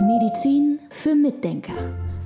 Medizin 0.00 0.78
für 0.90 1.14
Mitdenker. 1.14 1.74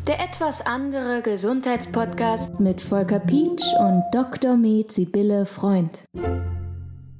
Der 0.06 0.20
etwas 0.20 0.64
andere 0.64 1.22
Gesundheitspodcast 1.22 2.60
mit 2.60 2.80
Volker 2.80 3.20
Pietsch 3.20 3.64
und 3.78 4.02
Dr. 4.12 4.56
Med 4.56 4.92
Sibylle 4.92 5.46
Freund. 5.46 6.04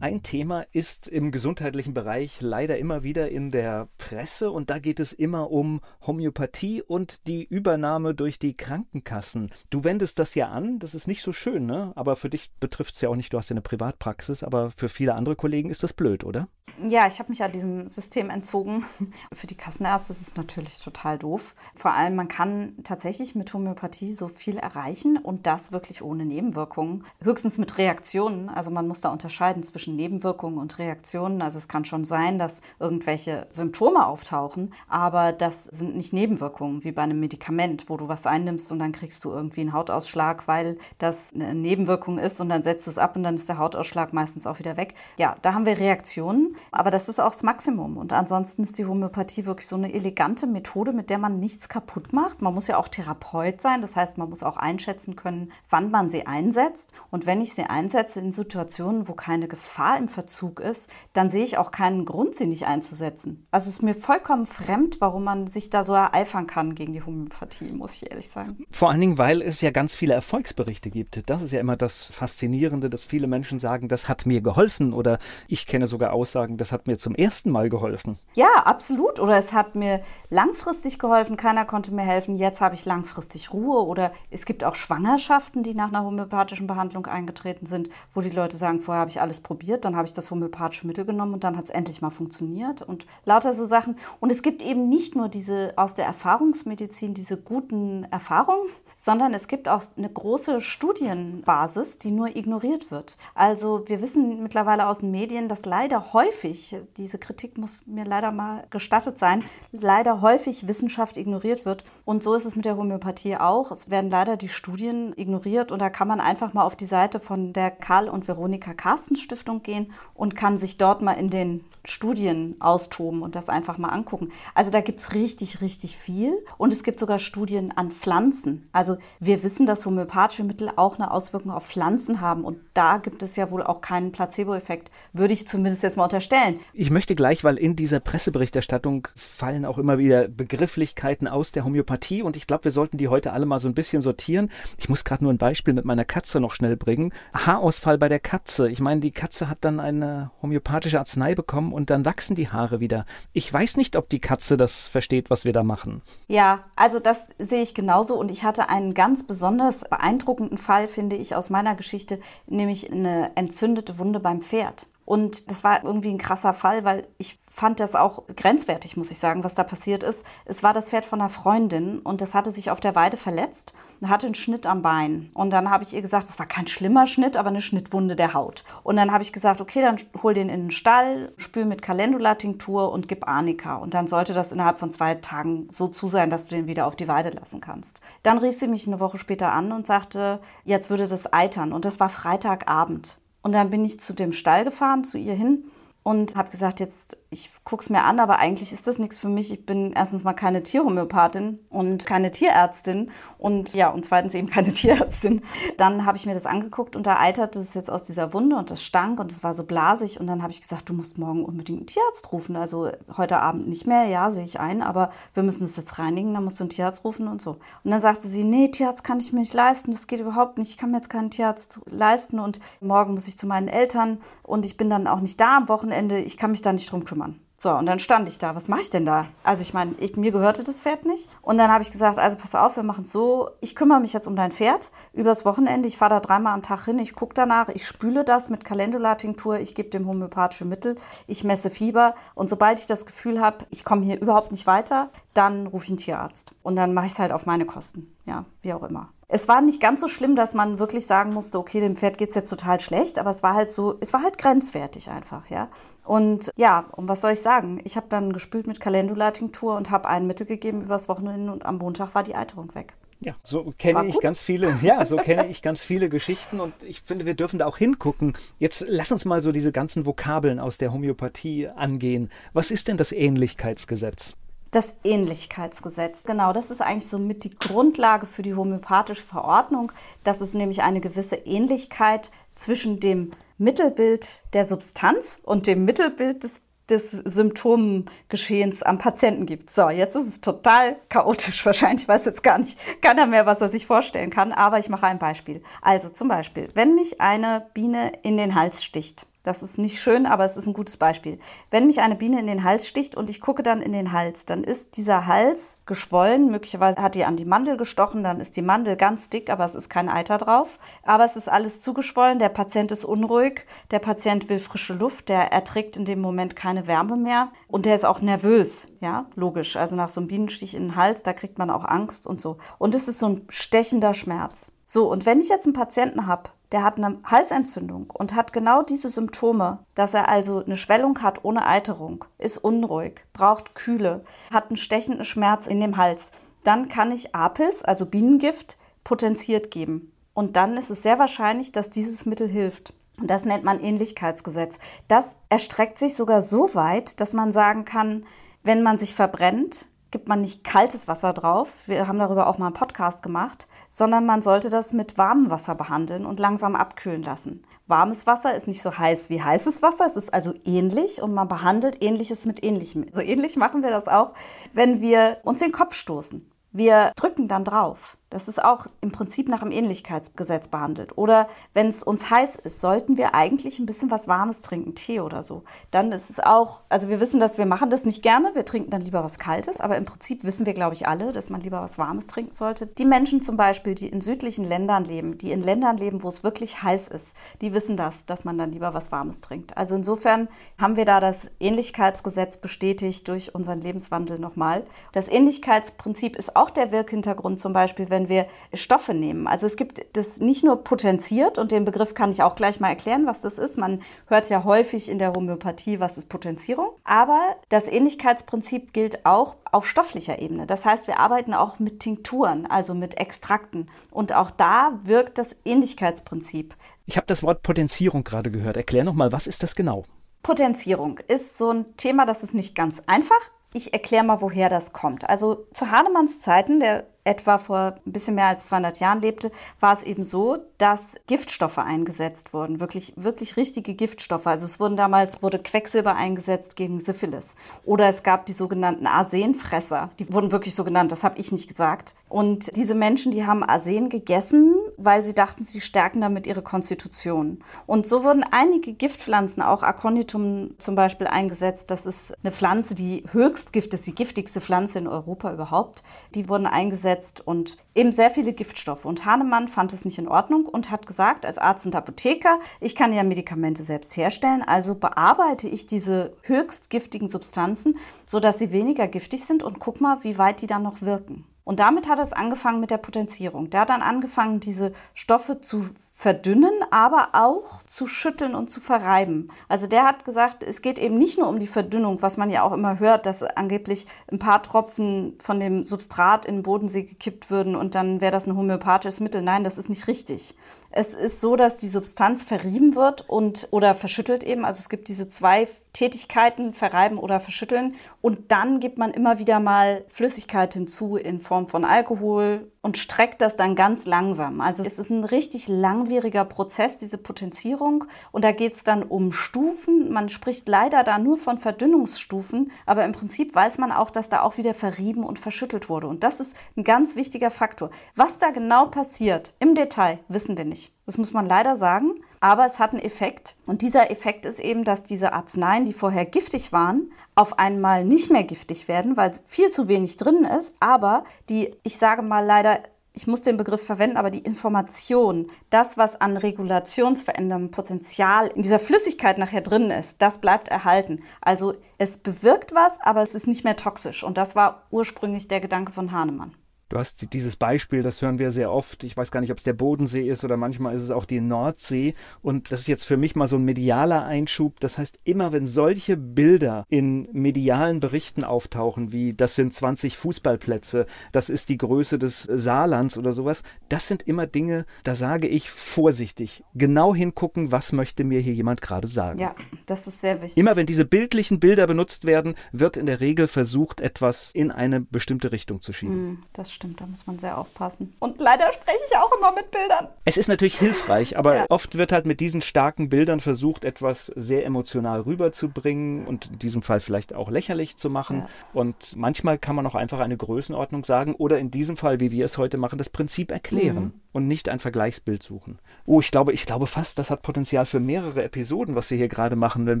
Ein 0.00 0.22
Thema 0.22 0.66
ist 0.72 1.08
im 1.08 1.30
gesundheitlichen 1.30 1.94
Bereich 1.94 2.42
leider 2.42 2.76
immer 2.78 3.02
wieder 3.02 3.30
in 3.30 3.50
der 3.50 3.88
Presse 3.96 4.50
und 4.50 4.68
da 4.68 4.78
geht 4.78 5.00
es 5.00 5.14
immer 5.14 5.50
um 5.50 5.80
Homöopathie 6.06 6.82
und 6.82 7.26
die 7.26 7.44
Übernahme 7.44 8.14
durch 8.14 8.38
die 8.38 8.54
Krankenkassen. 8.54 9.50
Du 9.70 9.82
wendest 9.84 10.18
das 10.18 10.34
ja 10.34 10.48
an, 10.48 10.78
das 10.78 10.94
ist 10.94 11.08
nicht 11.08 11.22
so 11.22 11.32
schön, 11.32 11.64
ne? 11.64 11.92
Aber 11.96 12.16
für 12.16 12.28
dich 12.28 12.50
betrifft 12.60 12.94
es 12.94 13.00
ja 13.00 13.08
auch 13.08 13.16
nicht, 13.16 13.32
du 13.32 13.38
hast 13.38 13.48
ja 13.48 13.54
eine 13.54 13.62
Privatpraxis, 13.62 14.42
aber 14.42 14.70
für 14.70 14.90
viele 14.90 15.14
andere 15.14 15.36
Kollegen 15.36 15.70
ist 15.70 15.82
das 15.82 15.94
blöd, 15.94 16.22
oder? 16.22 16.48
Ja, 16.82 17.06
ich 17.06 17.20
habe 17.20 17.30
mich 17.30 17.38
ja 17.38 17.48
diesem 17.48 17.88
System 17.88 18.30
entzogen. 18.30 18.84
Für 19.32 19.46
die 19.46 19.54
Kassenärzte 19.54 20.12
ist 20.12 20.20
es 20.20 20.36
natürlich 20.36 20.78
total 20.78 21.18
doof. 21.18 21.54
Vor 21.74 21.92
allem, 21.92 22.16
man 22.16 22.26
kann 22.26 22.74
tatsächlich 22.82 23.34
mit 23.34 23.52
Homöopathie 23.54 24.12
so 24.12 24.28
viel 24.28 24.58
erreichen 24.58 25.16
und 25.16 25.46
das 25.46 25.70
wirklich 25.70 26.02
ohne 26.02 26.24
Nebenwirkungen. 26.24 27.04
Höchstens 27.22 27.58
mit 27.58 27.78
Reaktionen. 27.78 28.48
Also 28.48 28.70
man 28.72 28.88
muss 28.88 29.00
da 29.00 29.10
unterscheiden 29.10 29.62
zwischen 29.62 29.94
Nebenwirkungen 29.94 30.58
und 30.58 30.78
Reaktionen. 30.78 31.42
Also 31.42 31.58
es 31.58 31.68
kann 31.68 31.84
schon 31.84 32.04
sein, 32.04 32.38
dass 32.38 32.60
irgendwelche 32.80 33.46
Symptome 33.50 34.06
auftauchen, 34.06 34.74
aber 34.88 35.32
das 35.32 35.64
sind 35.64 35.94
nicht 35.96 36.12
Nebenwirkungen 36.12 36.82
wie 36.82 36.92
bei 36.92 37.02
einem 37.02 37.20
Medikament, 37.20 37.88
wo 37.88 37.96
du 37.96 38.08
was 38.08 38.26
einnimmst 38.26 38.72
und 38.72 38.80
dann 38.80 38.92
kriegst 38.92 39.24
du 39.24 39.30
irgendwie 39.30 39.60
einen 39.60 39.72
Hautausschlag, 39.72 40.48
weil 40.48 40.78
das 40.98 41.32
eine 41.32 41.54
Nebenwirkung 41.54 42.18
ist 42.18 42.40
und 42.40 42.48
dann 42.48 42.62
setzt 42.62 42.86
du 42.86 42.90
es 42.90 42.98
ab 42.98 43.16
und 43.16 43.22
dann 43.22 43.36
ist 43.36 43.48
der 43.48 43.58
Hautausschlag 43.58 44.12
meistens 44.12 44.46
auch 44.46 44.58
wieder 44.58 44.76
weg. 44.76 44.94
Ja, 45.18 45.36
da 45.42 45.54
haben 45.54 45.66
wir 45.66 45.78
Reaktionen. 45.78 46.56
Aber 46.70 46.90
das 46.90 47.08
ist 47.08 47.20
auch 47.20 47.30
das 47.30 47.42
Maximum. 47.42 47.96
Und 47.96 48.12
ansonsten 48.12 48.62
ist 48.62 48.78
die 48.78 48.86
Homöopathie 48.86 49.46
wirklich 49.46 49.68
so 49.68 49.76
eine 49.76 49.92
elegante 49.92 50.46
Methode, 50.46 50.92
mit 50.92 51.10
der 51.10 51.18
man 51.18 51.38
nichts 51.38 51.68
kaputt 51.68 52.12
macht. 52.12 52.42
Man 52.42 52.54
muss 52.54 52.66
ja 52.66 52.76
auch 52.76 52.88
Therapeut 52.88 53.60
sein. 53.60 53.80
Das 53.80 53.96
heißt, 53.96 54.18
man 54.18 54.28
muss 54.28 54.42
auch 54.42 54.56
einschätzen 54.56 55.16
können, 55.16 55.52
wann 55.70 55.90
man 55.90 56.08
sie 56.08 56.26
einsetzt. 56.26 56.92
Und 57.10 57.26
wenn 57.26 57.40
ich 57.40 57.54
sie 57.54 57.64
einsetze 57.64 58.20
in 58.20 58.32
Situationen, 58.32 59.08
wo 59.08 59.12
keine 59.14 59.48
Gefahr 59.48 59.98
im 59.98 60.08
Verzug 60.08 60.60
ist, 60.60 60.90
dann 61.12 61.28
sehe 61.28 61.44
ich 61.44 61.58
auch 61.58 61.70
keinen 61.70 62.04
Grund, 62.04 62.34
sie 62.34 62.46
nicht 62.46 62.66
einzusetzen. 62.66 63.46
Also 63.50 63.68
es 63.68 63.76
ist 63.76 63.82
mir 63.82 63.94
vollkommen 63.94 64.46
fremd, 64.46 65.00
warum 65.00 65.24
man 65.24 65.46
sich 65.46 65.70
da 65.70 65.84
so 65.84 65.94
ereifern 65.94 66.46
kann 66.46 66.74
gegen 66.74 66.92
die 66.92 67.02
Homöopathie, 67.02 67.72
muss 67.72 67.94
ich 67.94 68.10
ehrlich 68.10 68.28
sagen. 68.28 68.64
Vor 68.70 68.90
allen 68.90 69.00
Dingen, 69.00 69.18
weil 69.18 69.42
es 69.42 69.60
ja 69.60 69.70
ganz 69.70 69.94
viele 69.94 70.14
Erfolgsberichte 70.14 70.90
gibt. 70.90 71.28
Das 71.28 71.42
ist 71.42 71.52
ja 71.52 71.60
immer 71.60 71.76
das 71.76 72.06
Faszinierende, 72.06 72.90
dass 72.90 73.02
viele 73.04 73.26
Menschen 73.26 73.58
sagen, 73.58 73.88
das 73.88 74.08
hat 74.08 74.26
mir 74.26 74.40
geholfen 74.40 74.92
oder 74.92 75.18
ich 75.48 75.66
kenne 75.66 75.86
sogar 75.86 76.12
Aussagen, 76.12 76.53
sagen, 76.54 76.58
das 76.58 76.72
hat 76.72 76.86
mir 76.86 76.98
zum 76.98 77.14
ersten 77.14 77.50
Mal 77.50 77.68
geholfen. 77.68 78.16
Ja, 78.34 78.48
absolut. 78.64 79.20
Oder 79.20 79.36
es 79.36 79.52
hat 79.52 79.74
mir 79.74 80.00
langfristig 80.30 80.98
geholfen, 80.98 81.36
keiner 81.36 81.64
konnte 81.64 81.92
mir 81.92 82.02
helfen, 82.02 82.36
jetzt 82.36 82.60
habe 82.60 82.74
ich 82.74 82.84
langfristig 82.84 83.52
Ruhe. 83.52 83.84
Oder 83.84 84.12
es 84.30 84.46
gibt 84.46 84.64
auch 84.64 84.74
Schwangerschaften, 84.74 85.62
die 85.62 85.74
nach 85.74 85.88
einer 85.88 86.04
homöopathischen 86.04 86.66
Behandlung 86.66 87.06
eingetreten 87.06 87.66
sind, 87.66 87.88
wo 88.12 88.20
die 88.20 88.30
Leute 88.30 88.56
sagen, 88.56 88.80
vorher 88.80 89.00
habe 89.00 89.10
ich 89.10 89.20
alles 89.20 89.40
probiert, 89.40 89.84
dann 89.84 89.96
habe 89.96 90.06
ich 90.06 90.12
das 90.12 90.30
homöopathische 90.30 90.86
Mittel 90.86 91.04
genommen 91.04 91.34
und 91.34 91.44
dann 91.44 91.56
hat 91.56 91.64
es 91.64 91.70
endlich 91.70 92.00
mal 92.00 92.10
funktioniert. 92.10 92.82
Und 92.82 93.06
lauter 93.24 93.52
so 93.52 93.64
Sachen. 93.64 93.96
Und 94.20 94.30
es 94.30 94.42
gibt 94.42 94.62
eben 94.62 94.88
nicht 94.88 95.16
nur 95.16 95.28
diese 95.28 95.72
aus 95.76 95.94
der 95.94 96.06
Erfahrungsmedizin, 96.06 97.14
diese 97.14 97.36
guten 97.36 98.04
Erfahrungen, 98.10 98.68
sondern 98.96 99.34
es 99.34 99.48
gibt 99.48 99.68
auch 99.68 99.82
eine 99.96 100.08
große 100.08 100.60
Studienbasis, 100.60 101.98
die 101.98 102.10
nur 102.10 102.36
ignoriert 102.36 102.90
wird. 102.90 103.16
Also 103.34 103.84
wir 103.86 104.00
wissen 104.00 104.42
mittlerweile 104.42 104.86
aus 104.86 105.00
den 105.00 105.10
Medien, 105.10 105.48
dass 105.48 105.64
leider 105.64 106.12
häufig 106.12 106.43
häufig, 106.44 106.76
diese 106.96 107.18
Kritik 107.18 107.56
muss 107.58 107.86
mir 107.86 108.04
leider 108.04 108.30
mal 108.30 108.64
gestattet 108.70 109.18
sein, 109.18 109.42
leider 109.72 110.20
häufig 110.20 110.68
Wissenschaft 110.68 111.16
ignoriert 111.16 111.64
wird. 111.64 111.84
Und 112.04 112.22
so 112.22 112.34
ist 112.34 112.44
es 112.44 112.54
mit 112.54 112.66
der 112.66 112.76
Homöopathie 112.76 113.36
auch. 113.36 113.70
Es 113.70 113.90
werden 113.90 114.10
leider 114.10 114.36
die 114.36 114.48
Studien 114.48 115.14
ignoriert 115.16 115.72
und 115.72 115.80
da 115.80 115.90
kann 115.90 116.08
man 116.08 116.20
einfach 116.20 116.52
mal 116.52 116.64
auf 116.64 116.76
die 116.76 116.84
Seite 116.84 117.18
von 117.18 117.52
der 117.52 117.70
Karl 117.70 118.08
und 118.08 118.28
Veronika 118.28 118.74
Carsten 118.74 119.16
Stiftung 119.16 119.62
gehen 119.62 119.92
und 120.12 120.36
kann 120.36 120.58
sich 120.58 120.76
dort 120.76 121.00
mal 121.02 121.14
in 121.14 121.30
den 121.30 121.64
Studien 121.86 122.56
austoben 122.60 123.22
und 123.22 123.34
das 123.36 123.48
einfach 123.48 123.78
mal 123.78 123.88
angucken. 123.88 124.30
Also 124.54 124.70
da 124.70 124.80
gibt 124.80 125.00
es 125.00 125.14
richtig, 125.14 125.60
richtig 125.60 125.96
viel. 125.96 126.44
Und 126.58 126.72
es 126.72 126.82
gibt 126.82 127.00
sogar 127.00 127.18
Studien 127.18 127.72
an 127.76 127.90
Pflanzen. 127.90 128.68
Also 128.72 128.96
wir 129.20 129.42
wissen, 129.42 129.66
dass 129.66 129.84
homöopathische 129.84 130.44
Mittel 130.44 130.70
auch 130.76 130.96
eine 130.96 131.10
Auswirkung 131.10 131.52
auf 131.52 131.66
Pflanzen 131.66 132.20
haben. 132.20 132.44
Und 132.44 132.58
da 132.74 132.98
gibt 132.98 133.22
es 133.22 133.36
ja 133.36 133.50
wohl 133.50 133.62
auch 133.62 133.80
keinen 133.80 134.12
Placebo-Effekt, 134.12 134.90
würde 135.12 135.32
ich 135.32 135.46
zumindest 135.46 135.84
jetzt 135.84 135.96
mal 135.96 136.04
unterstellen. 136.04 136.58
Ich 136.72 136.90
möchte 136.90 137.14
gleich, 137.14 137.44
weil 137.44 137.56
in 137.56 137.76
dieser 137.76 138.00
Presseberichterstattung 138.00 139.08
fallen 139.14 139.64
auch 139.64 139.78
immer 139.78 139.96
wieder 139.98 140.28
Begrifflichkeiten 140.28 141.28
aus 141.28 141.52
der 141.52 141.64
Homöopathie. 141.64 142.22
Und 142.22 142.36
ich 142.36 142.46
glaube, 142.46 142.64
wir 142.64 142.72
sollten 142.72 142.98
die 142.98 143.08
heute 143.08 143.32
alle 143.32 143.46
mal 143.46 143.60
so 143.60 143.68
ein 143.68 143.74
bisschen 143.74 144.02
sortieren. 144.02 144.50
Ich 144.76 144.88
muss 144.88 145.04
gerade 145.04 145.22
nur 145.22 145.32
ein 145.32 145.38
Beispiel 145.38 145.72
mit 145.72 145.84
meiner 145.84 146.04
Katze 146.04 146.40
noch 146.40 146.54
schnell 146.54 146.76
bringen. 146.76 147.12
Haarausfall 147.32 147.96
bei 147.96 148.08
der 148.08 148.18
Katze. 148.18 148.68
Ich 148.68 148.80
meine, 148.80 149.00
die 149.00 149.12
Katze 149.12 149.48
hat 149.48 149.58
dann 149.60 149.78
eine 149.78 150.32
homöopathische 150.42 150.98
Arznei 150.98 151.34
bekommen 151.36 151.72
und 151.72 151.90
dann 151.90 152.04
wachsen 152.04 152.34
die 152.34 152.48
Haare 152.48 152.80
wieder. 152.80 153.06
Ich 153.32 153.52
weiß 153.52 153.76
nicht, 153.76 153.94
ob 153.94 154.08
die 154.08 154.20
Katze 154.20 154.56
das 154.56 154.88
versteht, 154.88 155.30
was 155.30 155.44
wir 155.44 155.52
da 155.52 155.62
machen. 155.62 156.02
Ja, 156.26 156.64
also 156.74 156.98
das 156.98 157.28
sehe 157.38 157.62
ich 157.62 157.74
genauso 157.74 158.18
und 158.18 158.32
ich 158.32 158.42
hatte 158.42 158.68
einen 158.68 158.94
ganz 158.94 159.24
besonders 159.24 159.84
beeindruckenden 159.88 160.58
Fall, 160.58 160.88
finde 160.88 161.14
ich, 161.14 161.36
aus 161.36 161.50
meiner 161.50 161.76
Geschichte, 161.76 162.18
nämlich 162.46 162.63
eine 162.90 163.32
entzündete 163.34 163.98
Wunde 163.98 164.20
beim 164.20 164.40
Pferd. 164.40 164.86
Und 165.04 165.50
das 165.50 165.64
war 165.64 165.84
irgendwie 165.84 166.10
ein 166.10 166.18
krasser 166.18 166.54
Fall, 166.54 166.84
weil 166.84 167.06
ich 167.18 167.38
fand 167.54 167.78
das 167.78 167.94
auch 167.94 168.24
grenzwertig, 168.34 168.96
muss 168.96 169.10
ich 169.10 169.18
sagen, 169.18 169.44
was 169.44 169.54
da 169.54 169.62
passiert 169.62 170.02
ist. 170.02 170.24
Es 170.44 170.62
war 170.62 170.72
das 170.72 170.90
Pferd 170.90 171.06
von 171.06 171.20
einer 171.20 171.28
Freundin 171.28 172.00
und 172.00 172.20
das 172.20 172.34
hatte 172.34 172.50
sich 172.50 172.70
auf 172.70 172.80
der 172.80 172.96
Weide 172.96 173.16
verletzt 173.16 173.74
und 174.00 174.08
hatte 174.08 174.26
einen 174.26 174.34
Schnitt 174.34 174.66
am 174.66 174.82
Bein. 174.82 175.30
Und 175.34 175.52
dann 175.52 175.70
habe 175.70 175.84
ich 175.84 175.94
ihr 175.94 176.02
gesagt, 176.02 176.28
es 176.28 176.38
war 176.38 176.46
kein 176.46 176.66
schlimmer 176.66 177.06
Schnitt, 177.06 177.36
aber 177.36 177.50
eine 177.50 177.62
Schnittwunde 177.62 178.16
der 178.16 178.34
Haut. 178.34 178.64
Und 178.82 178.96
dann 178.96 179.12
habe 179.12 179.22
ich 179.22 179.32
gesagt, 179.32 179.60
okay, 179.60 179.82
dann 179.82 180.00
hol 180.22 180.34
den 180.34 180.48
in 180.48 180.62
den 180.62 180.70
Stall, 180.70 181.32
spül 181.36 181.64
mit 181.64 181.80
Calendula-Tinktur 181.80 182.90
und 182.90 183.06
gib 183.06 183.28
Arnika. 183.28 183.76
Und 183.76 183.94
dann 183.94 184.06
sollte 184.06 184.32
das 184.32 184.50
innerhalb 184.50 184.78
von 184.78 184.90
zwei 184.90 185.14
Tagen 185.14 185.68
so 185.70 185.86
zu 185.86 186.08
sein, 186.08 186.30
dass 186.30 186.48
du 186.48 186.56
den 186.56 186.66
wieder 186.66 186.86
auf 186.86 186.96
die 186.96 187.08
Weide 187.08 187.30
lassen 187.30 187.60
kannst. 187.60 188.00
Dann 188.22 188.38
rief 188.38 188.56
sie 188.56 188.68
mich 188.68 188.86
eine 188.86 189.00
Woche 189.00 189.18
später 189.18 189.52
an 189.52 189.70
und 189.70 189.86
sagte, 189.86 190.40
jetzt 190.64 190.90
würde 190.90 191.06
das 191.06 191.32
eitern. 191.32 191.72
Und 191.72 191.84
das 191.84 192.00
war 192.00 192.08
Freitagabend. 192.08 193.18
Und 193.44 193.52
dann 193.52 193.70
bin 193.70 193.84
ich 193.84 194.00
zu 194.00 194.14
dem 194.14 194.32
Stall 194.32 194.64
gefahren, 194.64 195.04
zu 195.04 195.18
ihr 195.18 195.34
hin 195.34 195.64
und 196.02 196.34
habe 196.34 196.50
gesagt, 196.50 196.80
jetzt, 196.80 197.16
ich 197.34 197.50
gucke 197.64 197.82
es 197.82 197.90
mir 197.90 198.04
an, 198.04 198.20
aber 198.20 198.38
eigentlich 198.38 198.72
ist 198.72 198.86
das 198.86 198.98
nichts 198.98 199.18
für 199.18 199.28
mich. 199.28 199.52
Ich 199.52 199.66
bin 199.66 199.92
erstens 199.92 200.22
mal 200.22 200.34
keine 200.34 200.62
Tierhomöopathin 200.62 201.58
und 201.68 202.06
keine 202.06 202.30
Tierärztin 202.30 203.10
und 203.38 203.74
ja, 203.74 203.90
und 203.90 204.04
zweitens 204.04 204.34
eben 204.34 204.48
keine 204.48 204.72
Tierärztin. 204.72 205.42
Dann 205.76 206.06
habe 206.06 206.16
ich 206.16 206.26
mir 206.26 206.34
das 206.34 206.46
angeguckt 206.46 206.94
und 206.94 207.08
da 207.08 207.18
eiterte 207.20 207.58
es 207.58 207.74
jetzt 207.74 207.90
aus 207.90 208.04
dieser 208.04 208.32
Wunde 208.32 208.56
und 208.56 208.70
das 208.70 208.82
stank 208.82 209.18
und 209.18 209.32
es 209.32 209.42
war 209.42 209.52
so 209.52 209.64
blasig 209.64 210.20
und 210.20 210.28
dann 210.28 210.42
habe 210.42 210.52
ich 210.52 210.60
gesagt, 210.60 210.88
du 210.88 210.94
musst 210.94 211.18
morgen 211.18 211.44
unbedingt 211.44 211.80
einen 211.80 211.86
Tierarzt 211.88 212.30
rufen. 212.32 212.54
Also 212.54 212.92
heute 213.16 213.40
Abend 213.40 213.66
nicht 213.66 213.86
mehr, 213.86 214.04
ja, 214.06 214.30
sehe 214.30 214.44
ich 214.44 214.60
ein, 214.60 214.80
aber 214.80 215.10
wir 215.34 215.42
müssen 215.42 215.62
das 215.62 215.76
jetzt 215.76 215.98
reinigen, 215.98 216.34
dann 216.34 216.44
musst 216.44 216.60
du 216.60 216.64
einen 216.64 216.70
Tierarzt 216.70 217.04
rufen 217.04 217.26
und 217.26 217.42
so. 217.42 217.56
Und 217.82 217.90
dann 217.90 218.00
sagte 218.00 218.28
sie, 218.28 218.44
nee, 218.44 218.68
Tierarzt 218.68 219.02
kann 219.02 219.18
ich 219.18 219.32
mir 219.32 219.40
nicht 219.40 219.54
leisten, 219.54 219.90
das 219.90 220.06
geht 220.06 220.20
überhaupt 220.20 220.56
nicht, 220.56 220.70
ich 220.70 220.76
kann 220.76 220.92
mir 220.92 220.98
jetzt 220.98 221.10
keinen 221.10 221.30
Tierarzt 221.30 221.80
leisten 221.86 222.38
und 222.38 222.60
morgen 222.80 223.14
muss 223.14 223.26
ich 223.26 223.36
zu 223.36 223.48
meinen 223.48 223.66
Eltern 223.66 224.18
und 224.44 224.64
ich 224.64 224.76
bin 224.76 224.88
dann 224.88 225.08
auch 225.08 225.20
nicht 225.20 225.40
da 225.40 225.56
am 225.56 225.68
Wochenende, 225.68 226.18
ich 226.20 226.36
kann 226.36 226.52
mich 226.52 226.62
da 226.62 226.72
nicht 226.72 226.92
drum 226.92 227.04
kümmern. 227.04 227.23
So, 227.64 227.72
und 227.72 227.86
dann 227.86 227.98
stand 227.98 228.28
ich 228.28 228.36
da. 228.36 228.54
Was 228.54 228.68
mache 228.68 228.82
ich 228.82 228.90
denn 228.90 229.06
da? 229.06 229.28
Also 229.42 229.62
ich 229.62 229.72
meine, 229.72 229.94
mir 230.16 230.32
gehörte 230.32 230.64
das 230.64 230.80
Pferd 230.80 231.06
nicht. 231.06 231.30
Und 231.40 231.56
dann 231.56 231.72
habe 231.72 231.82
ich 231.82 231.90
gesagt, 231.90 232.18
also 232.18 232.36
pass 232.36 232.54
auf, 232.54 232.76
wir 232.76 232.82
machen 232.82 233.04
es 233.04 233.10
so. 233.10 233.48
Ich 233.62 233.74
kümmere 233.74 234.00
mich 234.00 234.12
jetzt 234.12 234.26
um 234.26 234.36
dein 234.36 234.52
Pferd 234.52 234.92
übers 235.14 235.46
Wochenende. 235.46 235.88
Ich 235.88 235.96
fahre 235.96 236.10
da 236.10 236.20
dreimal 236.20 236.52
am 236.52 236.62
Tag 236.62 236.84
hin. 236.84 236.98
Ich 236.98 237.14
gucke 237.14 237.32
danach. 237.32 237.70
Ich 237.70 237.88
spüle 237.88 238.22
das 238.22 238.50
mit 238.50 238.66
Calendula-Tinktur. 238.66 239.60
Ich 239.60 239.74
gebe 239.74 239.88
dem 239.88 240.06
homöopathische 240.06 240.66
Mittel. 240.66 240.96
Ich 241.26 241.42
messe 241.42 241.70
Fieber. 241.70 242.14
Und 242.34 242.50
sobald 242.50 242.80
ich 242.80 242.86
das 242.86 243.06
Gefühl 243.06 243.40
habe, 243.40 243.64
ich 243.70 243.82
komme 243.82 244.04
hier 244.04 244.20
überhaupt 244.20 244.52
nicht 244.52 244.66
weiter, 244.66 245.08
dann 245.32 245.66
rufe 245.66 245.84
ich 245.84 245.90
einen 245.92 245.96
Tierarzt. 245.96 246.50
Und 246.62 246.76
dann 246.76 246.92
mache 246.92 247.06
ich 247.06 247.12
es 247.12 247.18
halt 247.18 247.32
auf 247.32 247.46
meine 247.46 247.64
Kosten. 247.64 248.14
Ja, 248.26 248.44
wie 248.60 248.74
auch 248.74 248.82
immer. 248.82 249.08
Es 249.34 249.48
war 249.48 249.60
nicht 249.60 249.80
ganz 249.80 250.00
so 250.00 250.06
schlimm, 250.06 250.36
dass 250.36 250.54
man 250.54 250.78
wirklich 250.78 251.06
sagen 251.06 251.32
musste, 251.32 251.58
okay, 251.58 251.80
dem 251.80 251.96
Pferd 251.96 252.18
geht 252.18 252.28
es 252.28 252.36
jetzt 252.36 252.50
total 252.50 252.78
schlecht, 252.78 253.18
aber 253.18 253.30
es 253.30 253.42
war 253.42 253.54
halt 253.54 253.72
so, 253.72 253.96
es 253.98 254.12
war 254.12 254.22
halt 254.22 254.38
grenzwertig 254.38 255.10
einfach, 255.10 255.50
ja. 255.50 255.70
Und 256.04 256.52
ja, 256.56 256.84
und 256.92 257.08
was 257.08 257.20
soll 257.20 257.32
ich 257.32 257.40
sagen? 257.40 257.80
Ich 257.82 257.96
habe 257.96 258.06
dann 258.08 258.32
gespült 258.32 258.68
mit 258.68 258.78
Calendula-Tinktur 258.78 259.76
und 259.76 259.90
habe 259.90 260.08
ein 260.08 260.28
Mittel 260.28 260.46
gegeben 260.46 260.82
übers 260.82 261.08
Wochenende 261.08 261.50
und 261.50 261.66
am 261.66 261.78
Montag 261.78 262.14
war 262.14 262.22
die 262.22 262.36
Eiterung 262.36 262.76
weg. 262.76 262.94
Ja, 263.18 263.34
so 263.42 263.74
kenne 263.76 264.06
ich 264.06 264.20
ganz 264.20 264.40
viele, 264.40 264.72
ja, 264.82 265.04
so 265.04 265.16
kenne 265.16 265.48
ich 265.48 265.62
ganz 265.62 265.82
viele 265.82 266.08
Geschichten 266.08 266.60
und 266.60 266.72
ich 266.84 267.00
finde, 267.00 267.26
wir 267.26 267.34
dürfen 267.34 267.58
da 267.58 267.66
auch 267.66 267.76
hingucken. 267.76 268.34
Jetzt 268.60 268.84
lass 268.86 269.10
uns 269.10 269.24
mal 269.24 269.42
so 269.42 269.50
diese 269.50 269.72
ganzen 269.72 270.06
Vokabeln 270.06 270.60
aus 270.60 270.78
der 270.78 270.92
Homöopathie 270.92 271.66
angehen. 271.66 272.30
Was 272.52 272.70
ist 272.70 272.86
denn 272.86 272.98
das 272.98 273.10
Ähnlichkeitsgesetz? 273.10 274.36
Das 274.74 274.96
Ähnlichkeitsgesetz, 275.04 276.24
genau, 276.24 276.52
das 276.52 276.72
ist 276.72 276.80
eigentlich 276.80 277.06
so 277.06 277.20
mit 277.20 277.44
die 277.44 277.56
Grundlage 277.56 278.26
für 278.26 278.42
die 278.42 278.56
homöopathische 278.56 279.24
Verordnung, 279.24 279.92
dass 280.24 280.40
es 280.40 280.52
nämlich 280.52 280.82
eine 280.82 281.00
gewisse 281.00 281.36
Ähnlichkeit 281.36 282.32
zwischen 282.56 282.98
dem 282.98 283.30
Mittelbild 283.56 284.42
der 284.52 284.64
Substanz 284.64 285.38
und 285.44 285.68
dem 285.68 285.84
Mittelbild 285.84 286.42
des 286.42 286.60
des 286.90 287.12
Symptomgeschehens 287.12 288.82
am 288.82 288.98
Patienten 288.98 289.46
gibt. 289.46 289.70
So, 289.70 289.88
jetzt 289.88 290.16
ist 290.16 290.26
es 290.26 290.40
total 290.42 290.96
chaotisch 291.08 291.64
wahrscheinlich. 291.64 292.02
Ich 292.02 292.08
weiß 292.08 292.26
jetzt 292.26 292.42
gar 292.42 292.58
nicht, 292.58 292.78
keiner 293.00 293.24
mehr, 293.24 293.46
was 293.46 293.62
er 293.62 293.70
sich 293.70 293.86
vorstellen 293.86 294.28
kann, 294.28 294.52
aber 294.52 294.78
ich 294.80 294.90
mache 294.90 295.06
ein 295.06 295.18
Beispiel. 295.18 295.62
Also 295.80 296.10
zum 296.10 296.28
Beispiel, 296.28 296.68
wenn 296.74 296.94
mich 296.94 297.22
eine 297.22 297.68
Biene 297.72 298.12
in 298.22 298.36
den 298.36 298.54
Hals 298.54 298.84
sticht, 298.84 299.26
das 299.44 299.62
ist 299.62 299.76
nicht 299.78 300.00
schön, 300.00 300.24
aber 300.24 300.46
es 300.46 300.56
ist 300.56 300.66
ein 300.66 300.72
gutes 300.72 300.96
Beispiel. 300.96 301.38
Wenn 301.70 301.86
mich 301.86 302.00
eine 302.00 302.16
Biene 302.16 302.40
in 302.40 302.46
den 302.46 302.64
Hals 302.64 302.88
sticht 302.88 303.14
und 303.14 303.28
ich 303.28 303.42
gucke 303.42 303.62
dann 303.62 303.82
in 303.82 303.92
den 303.92 304.10
Hals, 304.10 304.46
dann 304.46 304.64
ist 304.64 304.96
dieser 304.96 305.26
Hals 305.26 305.76
geschwollen. 305.84 306.50
Möglicherweise 306.50 307.00
hat 307.00 307.14
die 307.14 307.26
an 307.26 307.36
die 307.36 307.44
Mandel 307.44 307.76
gestochen, 307.76 308.24
dann 308.24 308.40
ist 308.40 308.56
die 308.56 308.62
Mandel 308.62 308.96
ganz 308.96 309.28
dick, 309.28 309.50
aber 309.50 309.66
es 309.66 309.74
ist 309.74 309.90
kein 309.90 310.08
Eiter 310.08 310.38
drauf. 310.38 310.78
Aber 311.02 311.26
es 311.26 311.36
ist 311.36 311.50
alles 311.50 311.82
zugeschwollen. 311.82 312.38
Der 312.38 312.48
Patient 312.48 312.90
ist 312.90 313.04
unruhig. 313.04 313.66
Der 313.90 313.98
Patient 313.98 314.48
will 314.48 314.58
frische 314.58 314.94
Luft. 314.94 315.28
Der 315.28 315.52
erträgt 315.52 315.98
in 315.98 316.06
dem 316.06 316.22
Moment 316.22 316.56
keine 316.56 316.86
Wärme 316.86 317.16
mehr. 317.16 317.52
Und 317.68 317.84
der 317.84 317.96
ist 317.96 318.06
auch 318.06 318.22
nervös. 318.22 318.88
Ja, 319.00 319.26
logisch. 319.36 319.76
Also 319.76 319.94
nach 319.94 320.08
so 320.08 320.22
einem 320.22 320.28
Bienenstich 320.28 320.74
in 320.74 320.84
den 320.84 320.96
Hals, 320.96 321.22
da 321.22 321.34
kriegt 321.34 321.58
man 321.58 321.68
auch 321.68 321.84
Angst 321.84 322.26
und 322.26 322.40
so. 322.40 322.56
Und 322.78 322.94
es 322.94 323.08
ist 323.08 323.18
so 323.18 323.28
ein 323.28 323.42
stechender 323.50 324.14
Schmerz. 324.14 324.72
So, 324.86 325.10
und 325.10 325.26
wenn 325.26 325.40
ich 325.40 325.48
jetzt 325.48 325.66
einen 325.66 325.74
Patienten 325.74 326.26
habe, 326.26 326.50
der 326.74 326.82
hat 326.82 326.98
eine 326.98 327.20
Halsentzündung 327.22 328.10
und 328.10 328.34
hat 328.34 328.52
genau 328.52 328.82
diese 328.82 329.08
Symptome, 329.08 329.78
dass 329.94 330.12
er 330.12 330.28
also 330.28 330.64
eine 330.64 330.74
Schwellung 330.74 331.22
hat 331.22 331.44
ohne 331.44 331.64
Eiterung, 331.66 332.24
ist 332.36 332.58
unruhig, 332.58 333.24
braucht 333.32 333.76
Kühle, 333.76 334.24
hat 334.50 334.70
einen 334.70 334.76
stechenden 334.76 335.24
Schmerz 335.24 335.68
in 335.68 335.78
dem 335.78 335.96
Hals, 335.96 336.32
dann 336.64 336.88
kann 336.88 337.12
ich 337.12 337.32
Apis, 337.32 337.82
also 337.82 338.06
Bienengift, 338.06 338.76
potenziert 339.04 339.70
geben. 339.70 340.10
Und 340.32 340.56
dann 340.56 340.76
ist 340.76 340.90
es 340.90 341.04
sehr 341.04 341.20
wahrscheinlich, 341.20 341.70
dass 341.70 341.90
dieses 341.90 342.26
Mittel 342.26 342.48
hilft. 342.48 342.92
Und 343.20 343.30
das 343.30 343.44
nennt 343.44 343.62
man 343.62 343.78
Ähnlichkeitsgesetz. 343.78 344.80
Das 345.06 345.36
erstreckt 345.50 346.00
sich 346.00 346.16
sogar 346.16 346.42
so 346.42 346.74
weit, 346.74 347.20
dass 347.20 347.34
man 347.34 347.52
sagen 347.52 347.84
kann, 347.84 348.26
wenn 348.64 348.82
man 348.82 348.98
sich 348.98 349.14
verbrennt, 349.14 349.86
gibt 350.14 350.28
man 350.28 350.42
nicht 350.42 350.62
kaltes 350.62 351.08
Wasser 351.08 351.32
drauf. 351.32 351.88
Wir 351.88 352.06
haben 352.06 352.20
darüber 352.20 352.46
auch 352.46 352.56
mal 352.56 352.66
einen 352.66 352.74
Podcast 352.74 353.24
gemacht, 353.24 353.66
sondern 353.90 354.24
man 354.24 354.42
sollte 354.42 354.70
das 354.70 354.92
mit 354.92 355.18
warmem 355.18 355.50
Wasser 355.50 355.74
behandeln 355.74 356.24
und 356.24 356.38
langsam 356.38 356.76
abkühlen 356.76 357.24
lassen. 357.24 357.64
Warmes 357.88 358.24
Wasser 358.24 358.54
ist 358.54 358.68
nicht 358.68 358.80
so 358.80 358.96
heiß 358.96 359.28
wie 359.28 359.42
heißes 359.42 359.82
Wasser. 359.82 360.06
Es 360.06 360.14
ist 360.14 360.32
also 360.32 360.54
ähnlich 360.64 361.20
und 361.20 361.34
man 361.34 361.48
behandelt 361.48 362.00
Ähnliches 362.00 362.44
mit 362.44 362.62
Ähnlichem. 362.62 363.06
So 363.12 363.22
ähnlich 363.22 363.56
machen 363.56 363.82
wir 363.82 363.90
das 363.90 364.06
auch, 364.06 364.34
wenn 364.72 365.00
wir 365.00 365.38
uns 365.42 365.58
den 365.58 365.72
Kopf 365.72 365.94
stoßen. 365.94 366.48
Wir 366.70 367.10
drücken 367.16 367.48
dann 367.48 367.64
drauf. 367.64 368.16
Das 368.34 368.48
ist 368.48 368.64
auch 368.64 368.88
im 369.00 369.12
Prinzip 369.12 369.48
nach 369.48 369.60
dem 369.60 369.70
Ähnlichkeitsgesetz 369.70 370.66
behandelt. 370.66 371.16
Oder 371.16 371.46
wenn 371.72 371.86
es 371.86 372.02
uns 372.02 372.30
heiß 372.30 372.56
ist, 372.56 372.80
sollten 372.80 373.16
wir 373.16 373.32
eigentlich 373.32 373.78
ein 373.78 373.86
bisschen 373.86 374.10
was 374.10 374.26
Warmes 374.26 374.60
trinken, 374.60 374.96
Tee 374.96 375.20
oder 375.20 375.44
so. 375.44 375.62
Dann 375.92 376.10
ist 376.10 376.30
es 376.30 376.40
auch, 376.40 376.82
also 376.88 377.08
wir 377.08 377.20
wissen, 377.20 377.38
dass 377.38 377.58
wir 377.58 377.66
machen 377.66 377.90
das 377.90 378.04
nicht 378.04 378.24
gerne, 378.24 378.50
wir 378.56 378.64
trinken 378.64 378.90
dann 378.90 379.02
lieber 379.02 379.22
was 379.22 379.38
Kaltes, 379.38 379.80
aber 379.80 379.96
im 379.96 380.04
Prinzip 380.04 380.42
wissen 380.42 380.66
wir, 380.66 380.74
glaube 380.74 380.94
ich, 380.94 381.06
alle, 381.06 381.30
dass 381.30 381.48
man 381.48 381.60
lieber 381.60 381.80
was 381.80 381.96
Warmes 381.96 382.26
trinken 382.26 382.54
sollte. 382.54 382.88
Die 382.88 383.04
Menschen 383.04 383.40
zum 383.40 383.56
Beispiel, 383.56 383.94
die 383.94 384.08
in 384.08 384.20
südlichen 384.20 384.64
Ländern 384.64 385.04
leben, 385.04 385.38
die 385.38 385.52
in 385.52 385.62
Ländern 385.62 385.96
leben, 385.96 386.24
wo 386.24 386.28
es 386.28 386.42
wirklich 386.42 386.82
heiß 386.82 387.06
ist, 387.06 387.36
die 387.60 387.72
wissen 387.72 387.96
das, 387.96 388.26
dass 388.26 388.44
man 388.44 388.58
dann 388.58 388.72
lieber 388.72 388.94
was 388.94 389.12
Warmes 389.12 389.42
trinkt. 389.42 389.76
Also 389.76 389.94
insofern 389.94 390.48
haben 390.76 390.96
wir 390.96 391.04
da 391.04 391.20
das 391.20 391.52
Ähnlichkeitsgesetz 391.60 392.56
bestätigt 392.56 393.28
durch 393.28 393.54
unseren 393.54 393.80
Lebenswandel 393.80 394.40
nochmal. 394.40 394.84
Das 395.12 395.28
Ähnlichkeitsprinzip 395.28 396.34
ist 396.34 396.56
auch 396.56 396.70
der 396.70 396.90
Wirkhintergrund 396.90 397.60
zum 397.60 397.72
Beispiel, 397.72 398.10
wenn 398.10 398.23
wenn 398.24 398.28
wir 398.28 398.46
Stoffe 398.72 399.14
nehmen. 399.14 399.46
Also 399.46 399.66
es 399.66 399.76
gibt 399.76 400.04
das 400.16 400.38
nicht 400.38 400.64
nur 400.64 400.82
potenziert 400.82 401.58
und 401.58 401.72
den 401.72 401.84
Begriff 401.84 402.14
kann 402.14 402.30
ich 402.30 402.42
auch 402.42 402.56
gleich 402.56 402.80
mal 402.80 402.88
erklären, 402.88 403.26
was 403.26 403.40
das 403.40 403.58
ist. 403.58 403.78
Man 403.78 404.02
hört 404.26 404.48
ja 404.48 404.64
häufig 404.64 405.10
in 405.10 405.18
der 405.18 405.32
Homöopathie, 405.32 406.00
was 406.00 406.16
ist 406.18 406.28
Potenzierung. 406.28 406.90
Aber 407.04 407.56
das 407.68 407.88
Ähnlichkeitsprinzip 407.88 408.92
gilt 408.92 409.26
auch 409.26 409.56
auf 409.70 409.86
stofflicher 409.86 410.40
Ebene. 410.40 410.66
Das 410.66 410.84
heißt, 410.84 411.06
wir 411.06 411.18
arbeiten 411.18 411.54
auch 411.54 411.78
mit 411.78 412.00
Tinkturen, 412.00 412.66
also 412.66 412.94
mit 412.94 413.18
Extrakten. 413.18 413.88
Und 414.10 414.32
auch 414.32 414.50
da 414.50 414.98
wirkt 415.04 415.38
das 415.38 415.56
Ähnlichkeitsprinzip. 415.64 416.74
Ich 417.06 417.16
habe 417.16 417.26
das 417.26 417.42
Wort 417.42 417.62
Potenzierung 417.62 418.24
gerade 418.24 418.50
gehört. 418.50 418.76
Erklär 418.76 419.04
nochmal, 419.04 419.32
was 419.32 419.46
ist 419.46 419.62
das 419.62 419.74
genau? 419.74 420.04
Potenzierung 420.42 421.18
ist 421.26 421.56
so 421.56 421.70
ein 421.70 421.96
Thema, 421.96 422.26
das 422.26 422.42
ist 422.42 422.54
nicht 422.54 422.74
ganz 422.74 423.02
einfach. 423.06 423.40
Ich 423.72 423.92
erkläre 423.92 424.24
mal, 424.24 424.40
woher 424.40 424.68
das 424.68 424.92
kommt. 424.92 425.28
Also 425.28 425.66
zu 425.72 425.90
Hahnemanns 425.90 426.38
Zeiten, 426.38 426.80
der 426.80 427.06
etwa 427.24 427.58
vor 427.58 427.94
ein 428.06 428.12
bisschen 428.12 428.34
mehr 428.34 428.46
als 428.46 428.66
200 428.66 429.00
Jahren 429.00 429.20
lebte, 429.20 429.50
war 429.80 429.94
es 429.94 430.02
eben 430.02 430.24
so, 430.24 430.58
dass 430.78 431.14
Giftstoffe 431.26 431.78
eingesetzt 431.78 432.52
wurden, 432.52 432.80
wirklich, 432.80 433.14
wirklich 433.16 433.56
richtige 433.56 433.94
Giftstoffe. 433.94 434.46
Also 434.46 434.66
es 434.66 434.78
wurden 434.78 434.96
damals, 434.96 435.42
wurde 435.42 435.58
Quecksilber 435.58 436.14
eingesetzt 436.14 436.76
gegen 436.76 437.00
Syphilis. 437.00 437.56
Oder 437.84 438.08
es 438.08 438.22
gab 438.22 438.44
die 438.46 438.52
sogenannten 438.52 439.06
Arsenfresser. 439.06 440.10
Die 440.18 440.30
wurden 440.32 440.52
wirklich 440.52 440.74
so 440.74 440.84
genannt, 440.84 441.12
das 441.12 441.24
habe 441.24 441.38
ich 441.38 441.50
nicht 441.50 441.68
gesagt. 441.68 442.14
Und 442.28 442.76
diese 442.76 442.94
Menschen, 442.94 443.32
die 443.32 443.46
haben 443.46 443.62
Arsen 443.62 444.10
gegessen, 444.10 444.74
weil 444.98 445.24
sie 445.24 445.34
dachten, 445.34 445.64
sie 445.64 445.80
stärken 445.80 446.20
damit 446.20 446.46
ihre 446.46 446.62
Konstitution. 446.62 447.64
Und 447.86 448.06
so 448.06 448.22
wurden 448.24 448.44
einige 448.50 448.92
Giftpflanzen, 448.92 449.62
auch 449.62 449.82
Aconitum 449.82 450.74
zum 450.78 450.94
Beispiel, 450.94 451.26
eingesetzt. 451.26 451.90
Das 451.90 452.04
ist 452.04 452.34
eine 452.42 452.52
Pflanze, 452.52 452.94
die 452.94 453.24
höchst 453.32 453.72
Gift 453.72 453.94
ist, 453.94 454.06
die 454.06 454.14
giftigste 454.14 454.60
Pflanze 454.60 454.98
in 454.98 455.08
Europa 455.08 455.52
überhaupt. 455.52 456.02
Die 456.34 456.48
wurden 456.48 456.66
eingesetzt 456.66 457.13
eingesetzt 457.14 457.40
und 457.46 457.76
eben 457.94 458.12
sehr 458.12 458.30
viele 458.30 458.52
Giftstoffe. 458.52 459.04
Und 459.04 459.24
Hahnemann 459.24 459.68
fand 459.68 459.92
es 459.92 460.04
nicht 460.04 460.18
in 460.18 460.28
Ordnung 460.28 460.66
und 460.66 460.90
hat 460.90 461.06
gesagt, 461.06 461.46
als 461.46 461.58
Arzt 461.58 461.86
und 461.86 461.94
Apotheker, 461.94 462.58
ich 462.80 462.94
kann 462.94 463.12
ja 463.12 463.22
Medikamente 463.22 463.84
selbst 463.84 464.16
herstellen, 464.16 464.62
also 464.62 464.94
bearbeite 464.94 465.68
ich 465.68 465.86
diese 465.86 466.36
höchst 466.42 466.90
giftigen 466.90 467.28
Substanzen, 467.28 467.96
sodass 468.26 468.58
sie 468.58 468.72
weniger 468.72 469.08
giftig 469.08 469.44
sind 469.44 469.62
und 469.62 469.78
guck 469.78 470.00
mal, 470.00 470.22
wie 470.22 470.38
weit 470.38 470.62
die 470.62 470.66
dann 470.66 470.82
noch 470.82 471.02
wirken. 471.02 471.46
Und 471.64 471.80
damit 471.80 472.08
hat 472.08 472.18
es 472.18 472.34
angefangen 472.34 472.80
mit 472.80 472.90
der 472.90 472.98
Potenzierung. 472.98 473.70
Der 473.70 473.80
hat 473.80 473.90
dann 473.90 474.02
angefangen, 474.02 474.60
diese 474.60 474.92
Stoffe 475.14 475.62
zu 475.62 475.88
verdünnen, 476.12 476.74
aber 476.90 477.30
auch 477.32 477.82
zu 477.84 478.06
schütteln 478.06 478.54
und 478.54 478.70
zu 478.70 478.80
verreiben. 478.80 479.50
Also 479.66 479.86
der 479.86 480.04
hat 480.04 480.24
gesagt, 480.24 480.62
es 480.62 480.82
geht 480.82 480.98
eben 480.98 481.18
nicht 481.18 481.38
nur 481.38 481.48
um 481.48 481.58
die 481.58 481.66
Verdünnung, 481.66 482.22
was 482.22 482.36
man 482.36 482.50
ja 482.50 482.62
auch 482.62 482.72
immer 482.72 483.00
hört, 483.00 483.26
dass 483.26 483.42
angeblich 483.42 484.06
ein 484.30 484.38
paar 484.38 484.62
Tropfen 484.62 485.36
von 485.40 485.58
dem 485.58 485.84
Substrat 485.84 486.44
in 486.44 486.56
den 486.56 486.62
Bodensee 486.62 487.02
gekippt 487.02 487.50
würden 487.50 487.74
und 487.74 487.94
dann 487.94 488.20
wäre 488.20 488.30
das 488.30 488.46
ein 488.46 488.56
homöopathisches 488.56 489.20
Mittel. 489.20 489.42
Nein, 489.42 489.64
das 489.64 489.78
ist 489.78 489.88
nicht 489.88 490.06
richtig. 490.06 490.54
Es 490.90 491.14
ist 491.14 491.40
so, 491.40 491.56
dass 491.56 491.76
die 491.78 491.88
Substanz 491.88 492.44
verrieben 492.44 492.94
wird 492.94 493.28
und 493.28 493.66
oder 493.72 493.94
verschüttelt 493.94 494.44
eben. 494.44 494.64
Also 494.64 494.78
es 494.78 494.88
gibt 494.88 495.08
diese 495.08 495.28
zwei 495.28 495.66
Tätigkeiten, 495.92 496.74
verreiben 496.74 497.18
oder 497.18 497.40
verschütteln. 497.40 497.96
Und 498.24 498.52
dann 498.52 498.80
gibt 498.80 498.96
man 498.96 499.10
immer 499.10 499.38
wieder 499.38 499.60
mal 499.60 500.06
Flüssigkeit 500.08 500.72
hinzu 500.72 501.16
in 501.16 501.42
Form 501.42 501.68
von 501.68 501.84
Alkohol 501.84 502.72
und 502.80 502.96
streckt 502.96 503.42
das 503.42 503.56
dann 503.56 503.74
ganz 503.74 504.06
langsam. 504.06 504.62
Also 504.62 504.82
es 504.82 504.98
ist 504.98 505.10
ein 505.10 505.24
richtig 505.24 505.68
langwieriger 505.68 506.46
Prozess, 506.46 506.96
diese 506.96 507.18
Potenzierung. 507.18 508.04
Und 508.32 508.42
da 508.42 508.52
geht 508.52 508.72
es 508.72 508.82
dann 508.82 509.02
um 509.02 509.30
Stufen. 509.30 510.10
Man 510.10 510.30
spricht 510.30 510.66
leider 510.70 511.04
da 511.04 511.18
nur 511.18 511.36
von 511.36 511.58
Verdünnungsstufen, 511.58 512.72
aber 512.86 513.04
im 513.04 513.12
Prinzip 513.12 513.54
weiß 513.54 513.76
man 513.76 513.92
auch, 513.92 514.08
dass 514.08 514.30
da 514.30 514.40
auch 514.40 514.56
wieder 514.56 514.72
verrieben 514.72 515.22
und 515.22 515.38
verschüttelt 515.38 515.90
wurde. 515.90 516.06
Und 516.06 516.24
das 516.24 516.40
ist 516.40 516.54
ein 516.78 516.84
ganz 516.84 517.16
wichtiger 517.16 517.50
Faktor. 517.50 517.90
Was 518.16 518.38
da 518.38 518.48
genau 518.52 518.86
passiert 518.86 519.52
im 519.58 519.74
Detail, 519.74 520.18
wissen 520.28 520.56
wir 520.56 520.64
nicht. 520.64 520.94
Das 521.04 521.18
muss 521.18 521.34
man 521.34 521.44
leider 521.44 521.76
sagen. 521.76 522.14
Aber 522.44 522.66
es 522.66 522.78
hat 522.78 522.90
einen 522.92 523.00
Effekt. 523.00 523.56
Und 523.64 523.80
dieser 523.80 524.10
Effekt 524.10 524.44
ist 524.44 524.60
eben, 524.60 524.84
dass 524.84 525.02
diese 525.02 525.32
Arzneien, 525.32 525.86
die 525.86 525.94
vorher 525.94 526.26
giftig 526.26 526.72
waren, 526.72 527.10
auf 527.34 527.58
einmal 527.58 528.04
nicht 528.04 528.30
mehr 528.30 528.44
giftig 528.44 528.86
werden, 528.86 529.16
weil 529.16 529.30
viel 529.46 529.70
zu 529.70 529.88
wenig 529.88 530.18
drin 530.18 530.44
ist. 530.44 530.74
Aber 530.78 531.24
die, 531.48 531.70
ich 531.84 531.96
sage 531.96 532.20
mal 532.20 532.44
leider, 532.44 532.80
ich 533.14 533.26
muss 533.26 533.40
den 533.40 533.56
Begriff 533.56 533.86
verwenden, 533.86 534.18
aber 534.18 534.28
die 534.28 534.40
Information, 534.40 535.50
das, 535.70 535.96
was 535.96 536.20
an 536.20 536.36
regulationsveränderndem 536.36 537.70
Potenzial 537.70 538.48
in 538.48 538.60
dieser 538.60 538.78
Flüssigkeit 538.78 539.38
nachher 539.38 539.62
drin 539.62 539.90
ist, 539.90 540.20
das 540.20 540.36
bleibt 540.36 540.68
erhalten. 540.68 541.22
Also 541.40 541.72
es 541.96 542.18
bewirkt 542.18 542.74
was, 542.74 543.00
aber 543.00 543.22
es 543.22 543.34
ist 543.34 543.46
nicht 543.46 543.64
mehr 543.64 543.76
toxisch. 543.76 544.22
Und 544.22 544.36
das 544.36 544.54
war 544.54 544.82
ursprünglich 544.90 545.48
der 545.48 545.60
Gedanke 545.60 545.92
von 545.92 546.12
Hahnemann. 546.12 546.54
Du 546.94 547.00
hast 547.00 547.32
dieses 547.32 547.56
Beispiel, 547.56 548.04
das 548.04 548.22
hören 548.22 548.38
wir 548.38 548.52
sehr 548.52 548.70
oft. 548.70 549.02
Ich 549.02 549.16
weiß 549.16 549.32
gar 549.32 549.40
nicht, 549.40 549.50
ob 549.50 549.58
es 549.58 549.64
der 549.64 549.72
Bodensee 549.72 550.28
ist 550.28 550.44
oder 550.44 550.56
manchmal 550.56 550.94
ist 550.94 551.02
es 551.02 551.10
auch 551.10 551.24
die 551.24 551.40
Nordsee. 551.40 552.14
Und 552.40 552.70
das 552.70 552.82
ist 552.82 552.86
jetzt 552.86 553.02
für 553.02 553.16
mich 553.16 553.34
mal 553.34 553.48
so 553.48 553.56
ein 553.56 553.64
medialer 553.64 554.24
Einschub. 554.24 554.78
Das 554.78 554.96
heißt, 554.96 555.18
immer 555.24 555.50
wenn 555.50 555.66
solche 555.66 556.16
Bilder 556.16 556.86
in 556.88 557.28
medialen 557.32 557.98
Berichten 557.98 558.44
auftauchen, 558.44 559.10
wie 559.10 559.34
das 559.34 559.56
sind 559.56 559.74
20 559.74 560.16
Fußballplätze, 560.16 561.06
das 561.32 561.48
ist 561.48 561.68
die 561.68 561.78
Größe 561.78 562.16
des 562.16 562.42
Saarlands 562.44 563.18
oder 563.18 563.32
sowas, 563.32 563.64
das 563.88 564.06
sind 564.06 564.22
immer 564.22 564.46
Dinge, 564.46 564.86
da 565.02 565.16
sage 565.16 565.48
ich 565.48 565.70
vorsichtig, 565.70 566.62
genau 566.76 567.12
hingucken, 567.12 567.72
was 567.72 567.90
möchte 567.90 568.22
mir 568.22 568.38
hier 568.38 568.54
jemand 568.54 568.82
gerade 568.82 569.08
sagen. 569.08 569.40
Ja, 569.40 569.56
das 569.86 570.06
ist 570.06 570.20
sehr 570.20 570.40
wichtig. 570.40 570.58
Immer 570.58 570.76
wenn 570.76 570.86
diese 570.86 571.04
bildlichen 571.04 571.58
Bilder 571.58 571.88
benutzt 571.88 572.24
werden, 572.24 572.54
wird 572.70 572.96
in 572.96 573.06
der 573.06 573.18
Regel 573.18 573.48
versucht, 573.48 574.00
etwas 574.00 574.52
in 574.52 574.70
eine 574.70 575.00
bestimmte 575.00 575.50
Richtung 575.50 575.80
zu 575.80 575.92
schieben. 575.92 576.34
Mm, 576.34 576.42
das 576.52 576.70
stimmt 576.70 576.83
stimmt, 576.84 577.00
da 577.00 577.06
muss 577.06 577.26
man 577.26 577.38
sehr 577.38 577.56
aufpassen. 577.56 578.14
Und 578.18 578.40
leider 578.40 578.70
spreche 578.72 578.98
ich 579.10 579.16
auch 579.16 579.32
immer 579.38 579.52
mit 579.52 579.70
Bildern. 579.70 580.08
Es 580.24 580.36
ist 580.36 580.48
natürlich 580.48 580.78
hilfreich, 580.78 581.38
aber 581.38 581.56
ja. 581.56 581.66
oft 581.70 581.96
wird 581.96 582.12
halt 582.12 582.26
mit 582.26 582.40
diesen 582.40 582.60
starken 582.60 583.08
Bildern 583.08 583.40
versucht, 583.40 583.84
etwas 583.84 584.26
sehr 584.36 584.66
emotional 584.66 585.20
rüberzubringen 585.20 586.26
und 586.26 586.50
in 586.50 586.58
diesem 586.58 586.82
Fall 586.82 587.00
vielleicht 587.00 587.34
auch 587.34 587.50
lächerlich 587.50 587.96
zu 587.96 588.10
machen. 588.10 588.40
Ja. 588.40 588.48
Und 588.74 589.16
manchmal 589.16 589.58
kann 589.58 589.76
man 589.76 589.86
auch 589.86 589.94
einfach 589.94 590.20
eine 590.20 590.36
Größenordnung 590.36 591.04
sagen 591.04 591.34
oder 591.34 591.58
in 591.58 591.70
diesem 591.70 591.96
Fall, 591.96 592.20
wie 592.20 592.30
wir 592.30 592.44
es 592.44 592.58
heute 592.58 592.76
machen, 592.76 592.98
das 592.98 593.10
Prinzip 593.10 593.50
erklären 593.50 594.04
mhm. 594.04 594.12
und 594.32 594.46
nicht 594.46 594.68
ein 594.68 594.78
Vergleichsbild 594.78 595.42
suchen. 595.42 595.78
Oh, 596.04 596.20
ich 596.20 596.30
glaube, 596.30 596.52
ich 596.52 596.66
glaube 596.66 596.86
fast, 596.86 597.18
das 597.18 597.30
hat 597.30 597.42
Potenzial 597.42 597.86
für 597.86 598.00
mehrere 598.00 598.42
Episoden, 598.44 598.94
was 598.94 599.10
wir 599.10 599.16
hier 599.16 599.28
gerade 599.28 599.56
machen, 599.56 599.86
wenn 599.86 600.00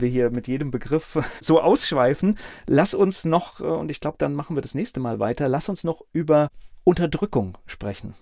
wir 0.00 0.08
hier 0.08 0.30
mit 0.30 0.48
jedem 0.48 0.70
Begriff 0.70 1.18
so 1.40 1.60
ausschweifen. 1.60 2.36
Lass 2.66 2.94
uns 2.94 3.24
noch, 3.24 3.60
äh, 3.60 3.64
und 3.64 3.90
ich 3.90 4.00
glaube, 4.00 4.18
dann 4.18 4.34
machen 4.34 4.56
wir 4.56 4.62
das 4.62 4.74
nächste 4.74 5.00
Mal 5.00 5.18
weiter, 5.18 5.48
lass 5.48 5.68
uns 5.68 5.84
noch 5.84 6.02
über 6.12 6.50
Unterdrückung 6.84 7.56
sprechen. 7.64 8.14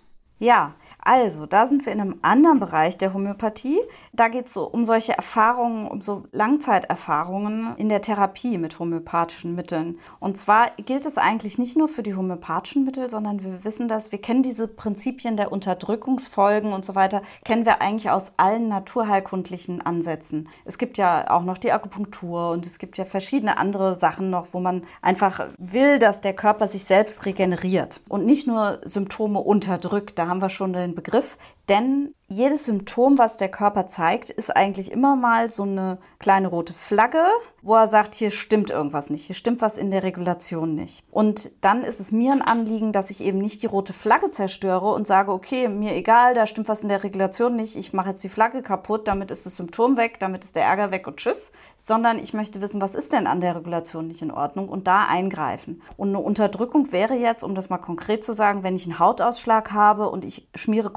Ja, 0.43 0.75
also 0.99 1.47
da 1.47 1.69
sind 1.69 1.87
wir 1.87 1.93
in 1.93 2.01
einem 2.01 2.19
anderen 2.23 2.59
Bereich 2.59 2.97
der 2.97 3.15
Homöopathie. 3.15 3.79
Da 4.13 4.27
geht 4.27 4.49
es 4.49 4.55
so 4.55 4.69
um 4.69 4.85
solche 4.85 5.13
Erfahrungen, 5.13 5.87
um 5.87 6.01
so 6.01 6.25
Langzeiterfahrungen 6.33 7.77
in 7.77 7.89
der 7.89 8.03
Therapie 8.03 8.59
mit 8.59 8.81
homöopathischen 8.81 9.55
Mitteln. 9.55 10.01
Und 10.19 10.37
zwar 10.37 10.71
gilt 10.85 11.07
es 11.07 11.17
eigentlich 11.17 11.59
nicht 11.59 11.77
nur 11.77 11.87
für 11.87 12.03
die 12.03 12.17
homöopathischen 12.17 12.83
Mittel, 12.83 13.09
sondern 13.09 13.45
wir 13.45 13.65
wissen 13.65 13.87
das, 13.87 14.11
wir 14.11 14.21
kennen 14.21 14.43
diese 14.43 14.67
Prinzipien 14.67 15.37
der 15.37 15.53
Unterdrückungsfolgen 15.53 16.73
und 16.73 16.85
so 16.85 16.97
weiter, 16.97 17.23
kennen 17.45 17.65
wir 17.65 17.81
eigentlich 17.81 18.11
aus 18.11 18.33
allen 18.37 18.67
naturheilkundlichen 18.67 19.81
Ansätzen. 19.81 20.49
Es 20.65 20.77
gibt 20.77 20.99
ja 20.99 21.31
auch 21.31 21.45
noch 21.45 21.57
die 21.57 21.71
Akupunktur 21.71 22.51
und 22.51 22.67
es 22.67 22.81
gibt 22.81 22.99
ja 22.99 23.05
verschiedene 23.05 23.59
andere 23.59 23.95
Sachen 23.95 24.31
noch, 24.31 24.49
wo 24.51 24.59
man 24.59 24.83
einfach 25.03 25.47
will, 25.57 26.01
dass 26.01 26.21
der 26.21 26.35
Körper 26.35 26.67
sich 26.67 26.83
selbst 26.83 27.27
regeneriert 27.27 28.01
und 28.09 28.27
nicht 28.27 28.49
nur 28.49 28.81
Symptome 28.83 29.39
unterdrückt. 29.39 30.19
Da 30.19 30.32
haben 30.33 30.41
wir 30.41 30.49
schon 30.49 30.73
den 30.73 30.95
Begriff, 30.95 31.37
denn 31.69 32.15
jedes 32.33 32.65
Symptom, 32.65 33.19
was 33.19 33.37
der 33.37 33.51
Körper 33.51 33.87
zeigt, 33.87 34.31
ist 34.31 34.57
eigentlich 34.57 34.91
immer 34.91 35.17
mal 35.17 35.51
so 35.51 35.65
eine 35.65 35.99
kleine 36.19 36.49
rote 36.49 36.73
Flagge, 36.73 37.25
wo 37.61 37.75
er 37.75 37.89
sagt, 37.89 38.15
hier 38.15 38.31
stimmt 38.31 38.71
irgendwas 38.71 39.11
nicht, 39.11 39.27
hier 39.27 39.35
stimmt 39.35 39.61
was 39.61 39.79
in 39.79 39.91
der 39.91 40.03
Regulation 40.03 40.75
nicht. 40.75 41.05
Und 41.11 41.51
dann 41.61 41.85
ist 41.85 42.01
es 42.01 42.11
mir 42.11 42.33
ein 42.33 42.43
Anliegen, 42.43 42.93
dass 42.93 43.11
ich 43.11 43.23
eben 43.23 43.39
nicht 43.39 43.63
die 43.63 43.67
rote 43.67 43.93
Flagge 43.93 44.31
zerstöre 44.31 44.93
und 44.93 45.07
sage, 45.07 45.31
okay, 45.31 45.69
mir 45.69 45.95
egal, 45.95 46.35
da 46.35 46.47
stimmt 46.47 46.69
was 46.69 46.83
in 46.83 46.89
der 46.89 47.05
Regulation 47.05 47.55
nicht, 47.55 47.77
ich 47.77 47.93
mache 47.93 48.11
jetzt 48.11 48.25
die 48.25 48.29
Flagge 48.29 48.63
kaputt, 48.63 49.07
damit 49.07 49.31
ist 49.31 49.47
das 49.47 49.57
Symptom 49.57 49.97
weg, 49.97 50.19
damit 50.19 50.43
ist 50.43 50.57
der 50.57 50.65
Ärger 50.65 50.91
weg 50.91 51.07
und 51.07 51.19
tschüss, 51.19 51.53
sondern 51.77 52.19
ich 52.19 52.35
möchte 52.35 52.61
wissen, 52.61 52.81
was 52.81 52.95
ist 52.95 53.13
denn 53.13 53.27
an 53.27 53.41
der 53.41 53.57
Regulation 53.57 54.09
nicht 54.09 54.23
in 54.23 54.31
Ordnung 54.31 54.69
und 54.69 54.87
da 54.87 55.07
eingreifen. 55.07 55.83
Und 55.97 56.09
eine 56.09 56.19
Unterdrückung 56.19 56.91
wäre 56.93 57.15
jetzt, 57.15 57.45
um 57.45 57.55
das 57.55 57.69
mal 57.69 57.79
konkret 57.79 58.25
zu 58.25 58.33
sagen, 58.33 58.63
wenn 58.63 58.75
ich 58.75 58.87
einen 58.87 58.99
Hautausschlag 58.99 59.73
habe 59.73 60.09
und 60.09 60.25
ich 60.25 60.49
schmiere 60.55 60.91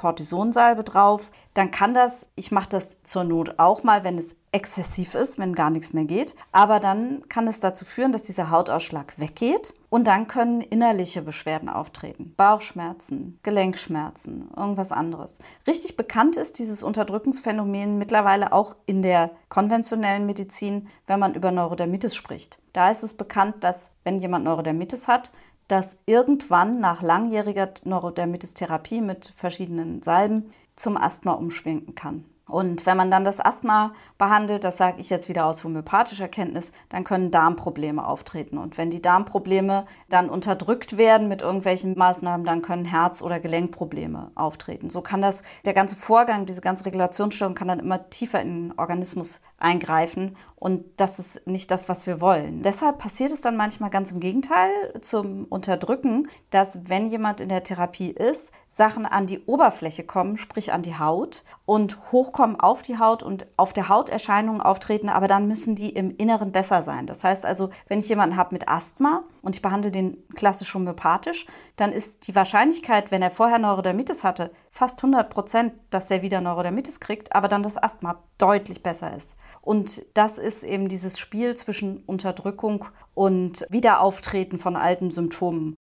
Cortisonsalbe 0.66 0.84
drauf, 0.84 1.32
dann 1.54 1.72
kann 1.72 1.94
das, 1.94 2.28
ich 2.36 2.52
mache 2.52 2.70
das 2.70 3.02
zur 3.04 3.24
Not 3.24 3.56
auch 3.58 3.84
mal, 3.84 4.04
wenn 4.04 4.18
es 4.18 4.36
exzessiv 4.52 5.16
ist, 5.16 5.38
wenn 5.38 5.54
gar 5.54 5.70
nichts 5.70 5.94
mehr 5.94 6.06
geht. 6.06 6.36
Aber 6.52 6.80
dann 6.80 7.28
kann 7.30 7.48
es 7.48 7.60
dazu 7.60 7.86
führen, 7.86 8.12
dass 8.12 8.24
dieser 8.24 8.50
Hautausschlag 8.50 9.14
weggeht 9.18 9.74
und 9.90 10.06
dann 10.06 10.28
können 10.28 10.62
innerliche 10.62 11.22
Beschwerden 11.22 11.70
auftreten. 11.70 12.34
Bauchschmerzen, 12.36 13.40
Gelenkschmerzen, 13.44 14.50
irgendwas 14.56 14.92
anderes. 14.92 15.40
Richtig 15.68 15.98
bekannt 15.98 16.38
ist 16.38 16.60
dieses 16.60 16.84
Unterdrückungsphänomen 16.84 17.98
mittlerweile 17.98 18.52
auch 18.52 18.76
in 18.86 19.02
der 19.02 19.32
konventionellen 19.50 20.26
Medizin, 20.26 20.88
wenn 21.08 21.20
man 21.20 21.36
über 21.36 21.52
Neurodermitis 21.52 22.16
spricht. 22.16 22.60
Da 22.74 22.92
ist 22.92 23.04
es 23.04 23.14
bekannt, 23.14 23.56
dass 23.62 23.92
wenn 24.04 24.20
jemand 24.20 24.46
Neurodermitis 24.46 25.08
hat, 25.08 25.32
dass 25.68 25.98
irgendwann 26.06 26.80
nach 26.80 27.02
langjähriger 27.02 27.70
Neurodermitis-Therapie 27.84 29.02
mit 29.02 29.34
verschiedenen 29.36 30.02
Salben 30.04 30.52
zum 30.76 30.98
Asthma 30.98 31.34
umschwenken 31.34 31.96
kann. 31.96 32.26
Und 32.48 32.86
wenn 32.86 32.96
man 32.96 33.10
dann 33.10 33.26
das 33.26 33.44
Asthma 33.44 33.94
behandelt, 34.20 34.64
das 34.64 34.78
sage 34.78 35.02
ich 35.02 35.10
jetzt 35.10 35.30
wieder 35.30 35.48
aus 35.48 35.64
homöopathischer 35.64 36.28
Kenntnis, 36.28 36.74
dann 36.90 37.04
können 37.04 37.32
Darmprobleme 37.32 38.06
auftreten. 38.06 38.60
Und 38.60 38.78
wenn 38.78 38.92
die 38.92 39.02
Darmprobleme 39.02 39.86
dann 40.10 40.30
unterdrückt 40.30 40.98
werden 40.98 41.28
mit 41.28 41.42
irgendwelchen 41.42 41.98
Maßnahmen, 41.98 42.46
dann 42.46 42.62
können 42.62 42.86
Herz- 42.86 43.24
oder 43.24 43.40
Gelenkprobleme 43.40 44.32
auftreten. 44.36 44.92
So 44.92 45.02
kann 45.02 45.24
das, 45.24 45.42
der 45.66 45.74
ganze 45.74 45.96
Vorgang, 45.96 46.46
diese 46.46 46.62
ganze 46.62 46.86
Regulationsstörung 46.86 47.56
kann 47.56 47.68
dann 47.68 47.80
immer 47.80 48.12
tiefer 48.12 48.42
in 48.42 48.70
den 48.70 48.78
Organismus 48.78 49.42
eingreifen 49.58 50.36
und 50.66 50.84
das 51.00 51.20
ist 51.20 51.46
nicht 51.46 51.70
das, 51.70 51.90
was 51.90 52.08
wir 52.08 52.22
wollen. 52.22 52.64
Deshalb 52.64 52.98
passiert 52.98 53.32
es 53.32 53.40
dann 53.40 53.56
manchmal 53.56 53.92
ganz 53.92 54.12
im 54.12 54.20
Gegenteil 54.20 54.72
zum 55.00 55.46
Unterdrücken, 55.46 56.28
dass 56.50 56.80
wenn 56.90 57.06
jemand 57.06 57.40
in 57.40 57.50
der 57.50 57.64
Therapie 57.64 58.10
ist, 58.10 58.52
Sachen 58.68 59.06
an 59.06 59.28
die 59.28 59.46
Oberfläche 59.46 60.04
kommen, 60.04 60.38
sprich 60.38 60.74
an 60.74 60.82
die 60.82 60.98
Haut 60.98 61.44
und 61.66 62.12
hochkommen 62.12 62.60
auf 62.60 62.82
die 62.82 62.98
Haut 62.98 63.22
und 63.22 63.46
auf 63.58 63.74
der 63.74 63.90
Haut 63.90 64.10
Erscheinungen 64.10 64.60
auftreten, 64.60 65.08
aber 65.08 65.28
dann 65.28 65.48
müssen 65.48 65.76
die 65.76 65.92
im 65.92 66.18
Inneren 66.18 66.52
besser 66.52 66.82
sein. 66.82 67.06
Das 67.06 67.24
heißt 67.24 67.46
also, 67.46 67.70
wenn 67.88 68.00
ich 68.00 68.10
jemanden 68.10 68.36
habe 68.36 68.56
mit 68.56 68.68
Asthma 68.68 69.24
und 69.44 69.56
ich 69.56 69.62
behandle 69.62 69.92
den 69.92 70.18
klassisch 70.34 70.74
homöopathisch, 70.74 71.46
dann 71.76 71.92
ist 71.92 72.28
die 72.28 72.34
Wahrscheinlichkeit, 72.34 73.12
wenn 73.12 73.22
er 73.22 73.30
vorher 73.30 73.60
Neurodermitis 73.60 74.24
hatte, 74.24 74.50
fast 74.76 75.00
100 75.00 75.30
Prozent, 75.30 75.74
dass 75.90 76.12
er 76.12 76.22
wieder 76.22 76.42
Neurodermitis 76.42 77.00
kriegt, 77.00 77.34
aber 77.34 77.48
dann 77.48 77.64
das 77.64 77.82
Asthma 77.82 78.22
deutlich 78.38 78.84
besser 78.84 79.16
ist. 79.16 79.38
Und 79.62 80.06
das 80.14 80.38
ist 80.38 80.64
eben 80.64 80.90
dieses 80.90 81.18
Spiel 81.18 81.56
zwischen 81.56 82.04
Unterdrückung 82.06 82.84
und 83.14 83.66
Wiederauftreten 83.70 84.60
von 84.60 84.76
alten 84.76 85.12
Symptomen. 85.12 85.76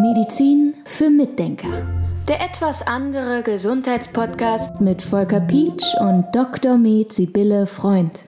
Medizin 0.00 0.74
für 0.84 1.10
Mitdenker. 1.10 1.82
Der 2.28 2.40
etwas 2.40 2.86
andere 2.86 3.42
Gesundheitspodcast 3.42 4.80
mit 4.80 5.02
Volker 5.02 5.40
Pietsch 5.40 5.96
und 5.98 6.26
Dr. 6.32 6.78
Med 6.78 7.12
Sibylle 7.12 7.66
Freund. 7.66 8.26